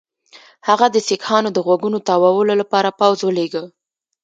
[0.67, 3.63] هغه د سیکهانو د غوږونو تاوولو لپاره پوځ ولېږه.